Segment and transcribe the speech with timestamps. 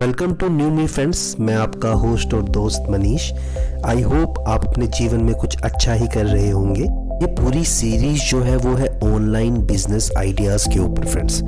[0.00, 3.32] Welcome to new me friends मैं आपका host और दोस्त मनीष।
[3.84, 8.22] आई होप आप अपने जीवन में कुछ अच्छा ही कर रहे होंगे। ये पूरी सीरीज़
[8.22, 11.42] जो है, वो है ऑनलाइन बिज़नेस आइडियाज़ के ऊपर फ्रेंड्स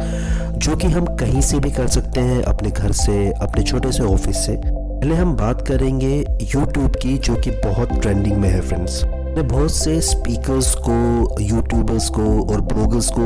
[0.56, 4.02] जो कि हम कहीं से भी कर सकते हैं, अपने घर से, अपने छोटे से
[4.04, 6.14] ऑफ़िस से। पहले हम बात करेंगे
[6.54, 9.02] यूट्यूब की, जो कि बहुत ट्रेंडिंग में है फ्रेंड्स
[9.32, 13.22] मैंने बहुत से स्पीकर्स को यूट्यूबर्स को और ब्लॉगर्स को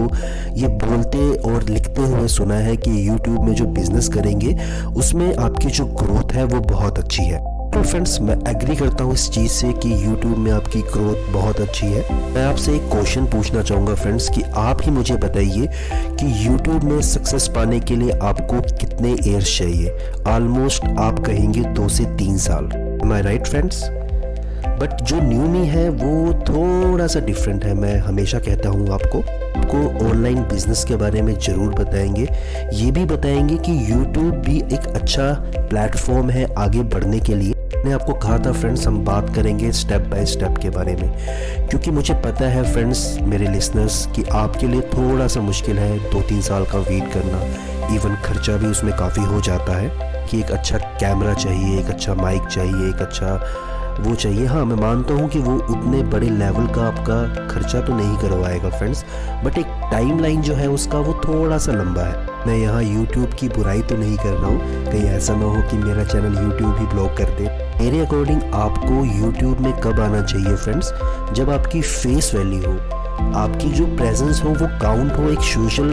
[0.56, 1.18] ये बोलते
[1.50, 4.56] और लिखते हुए सुना है कि यूट्यूब में जो बिज़नेस करेंगे,
[4.96, 9.14] उसमें आपकी जो ग्रोथ है वो बहुत अच्छी है। तो फ्रेंड्स मैं एग्री करता हूँ
[9.14, 13.26] इस चीज़ से कि यूट्यूब में आपकी ग्रोथ बहुत अच्छी है। मैं आपसे एक क्वेश्चन
[13.26, 15.68] पूछना चाहूँगा फ्रेंड्स कि आप ही मुझे बताइए
[16.20, 19.98] कि यूट्यूब में सक्सेस पाने के लिए आपको कितने ईयर्स चाहिए?
[20.28, 22.70] ऑलमोस्ट आप कहेंगे दो से तीन साल।
[23.04, 23.84] माई राइट फ्रेंड्स
[24.80, 29.18] बट जो न्यू मी है, वो थोड़ा सा डिफरेंट है। मैं हमेशा कहता हूँ आपको
[29.18, 32.28] आपको ऑनलाइन बिज़नेस के बारे में ज़रूर बताएँगे।
[32.72, 35.32] ये भी बताएँगे कि यूट्यूब भी एक अच्छा
[35.70, 40.02] प्लेटफॉर्म है आगे बढ़ने के लिए। मैंने आपको कहा था फ्रेंड्स हम बात करेंगे स्टेप
[40.02, 41.10] बाय स्टेप के बारे में।
[41.68, 46.20] क्योंकि मुझे पता है फ्रेंड्स मेरे लिसनर्स कि आपके लिए थोड़ा सा मुश्किल है दो
[46.20, 47.40] तीन साल का वेट करना।
[47.94, 49.90] इवन खर्चा भी उसमें काफ़ी हो जाता है
[50.30, 53.36] कि एक अच्छा कैमरा चाहिए, एक अच्छा माइक चाहिए, एक अच्छा
[53.98, 57.96] वो चाहिए। हाँ मैं मानता हूँ कि वो उतने बड़े लेवल का आपका खर्चा तो
[57.96, 59.04] नहीं करवाएगा फ्रेंड्स
[59.44, 63.32] बट एक टाइम लाइन जो है उसका वो थोड़ा सा लंबा है। मैं यहाँ यूट्यूब
[63.40, 66.76] की बुराई तो नहीं कर रहा हूँ। कहीं ऐसा ना हो कि मेरा चैनल यूट्यूब
[66.78, 67.48] ही ब्लॉक कर दे।
[67.80, 70.92] मेरे अकॉर्डिंग आपको यूट्यूब में कब आना चाहिए फ्रेंड्स
[71.32, 72.76] जब आपकी फेस वैल्यू हो,
[73.36, 75.92] आपकी जो प्रेजेंस हो वो काउंट हो एक सोशल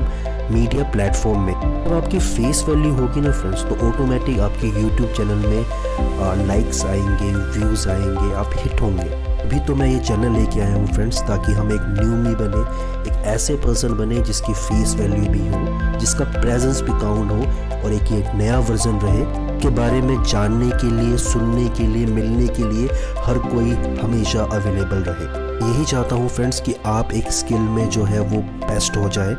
[0.52, 1.54] मीडिया प्लेटफॉर्म में।
[1.86, 7.34] जब आपकी फेस वैल्यू होगी ना फ्रेंड्स तो ऑटोमेटिक आपके यूट्यूब चैनल में लाइक्स आएँगे
[7.58, 9.10] व्यूज़ आएँगे, आप हिट होंगे।
[9.44, 12.62] अभी तो मैं ये चैनल लेके आया हूँ फ्रेंड्स ताकि हम एक न्यू मी बने,
[13.10, 17.38] एक ऐसे पर्सन बने जिसकी फेस वैल्यू भी हो, जिसका प्रेजेंस भी काउंट हो,
[17.78, 19.26] और एक एक नया वर्जन रहे,
[19.62, 22.88] के बारे में जानने के लिए, सुनने के लिए, मिलने के लिए
[23.26, 28.04] हर कोई हमेशा अवेलेबल रहे। यही चाहता हूँ फ्रेंड्स कि आप एक स्किल में जो
[28.04, 29.36] है वो बेस्ट हो जाए।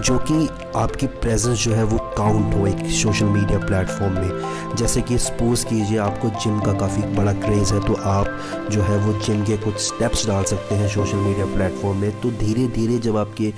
[0.00, 5.00] जो कि आपकी प्रेजेंस जो है वो काउंट हो एक सोशल मीडिया प्लेटफॉर्म में। जैसे
[5.00, 9.12] कि सपोज़ कीजिए आपको जिम का काफ़ी बड़ा क्रेज़ है तो आप जो है वो
[9.20, 13.16] जिम के कुछ स्टेप्स डाल सकते हैं सोशल मीडिया प्लेटफॉर्म में। तो धीरे धीरे जब
[13.16, 13.52] आपके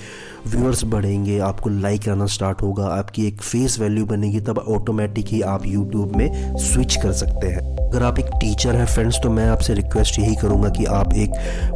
[0.47, 5.41] व्यूअर्स बढ़ेंगे, आपको लाइक आना स्टार्ट होगा, आपकी एक फेस वैल्यू बनेगी, तब ऑटोमेटिक ही
[5.43, 9.47] आप यूट्यूब में स्विच कर सकते हैं। अगर आप एक टीचर हैं फ्रेंड्स तो मैं
[9.49, 11.31] आपसे रिक्वेस्ट यही करूँगा कि आप एक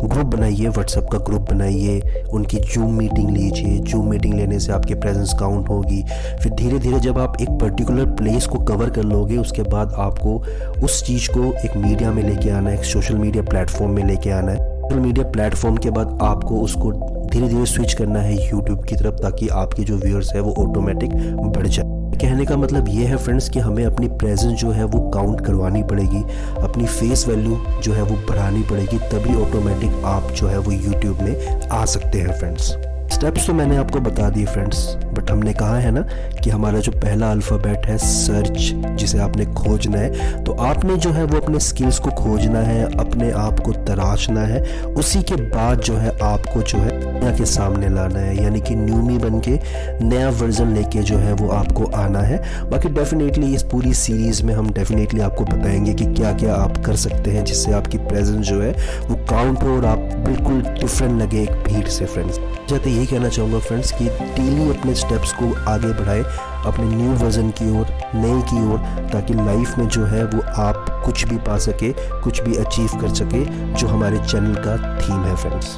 [0.05, 4.95] ग्रुप बनाइए व्हाट्सएप का ग्रुप बनाइए, उनकी जूम मीटिंग लीजिए। जूम मीटिंग लेने से आपकी
[4.95, 6.03] प्रेजेंस काउंट होगी।
[6.43, 10.39] फिर धीरे धीरे जब आप एक पर्टिकुलर प्लेस को कवर कर लोगे, उसके बाद आपको
[10.85, 14.31] उस चीज़ को एक मीडिया में लेके आना है, एक सोशल मीडिया प्लेटफॉर्म में लेके
[14.31, 18.85] आना है। सोशल मीडिया प्लेटफॉर्म के बाद आपको उसको धीरे धीरे स्विच करना है यूट्यूब
[18.85, 21.11] की तरफ़ ताकि आपके जो व्यूअर्स है वो ऑटोमेटिक
[21.57, 25.01] बढ़ जाए। कहने का मतलब ये है फ्रेंड्स कि हमें अपनी प्रेजेंस जो है वो
[25.11, 26.23] काउंट करवानी पड़ेगी,
[26.63, 31.21] अपनी फेस वैल्यू जो है वो बढ़ानी पड़ेगी, तभी ऑटोमेटिक आप जो है वो यूट्यूब
[31.21, 32.77] में आ सकते हैं फ्रेंड्स
[33.19, 36.01] स्टेप्स तो मैंने आपको बता दिए फ्रेंड्स बट हमने कहा है ना
[36.43, 38.59] कि हमारा जो पहला अल्फ़ाबेट है सर्च
[38.99, 43.31] जिसे आपने खोजना है तो आपने जो है वो अपने स्किल्स को खोजना है, अपने
[43.31, 47.89] आप को तराशना है, उसी के बाद जो है आपको जो है दुनिया के सामने
[47.89, 49.59] लाना है, यानी कि न्यूमी बन के
[50.05, 52.39] नया वर्जन लेके जो है वो आपको आना है।
[52.71, 56.97] बाकी डेफिनेटली इस पूरी सीरीज़ में हम डेफिनेटली आपको बताएँगे कि क्या क्या आप कर
[56.97, 58.73] सकते हैं, जिससे आपकी प्रेजेंस जो है
[59.09, 62.41] वो काउंट हो और आप बिल्कुल डिफरेंट लगे एक भीड़ से फ्रेंड्स
[62.71, 66.23] जाते यही कहना चाहूँगा फ्रेंड्स कि डेली अपने स्टेप्स को आगे बढ़ाएँ,
[66.67, 68.79] अपने न्यू वर्जन की ओर नए की ओर,
[69.13, 71.93] ताकि लाइफ में जो है वो आप कुछ भी पा सके,
[72.23, 75.77] कुछ भी अचीव कर सके, जो हमारे चैनल का थीम है फ्रेंड्स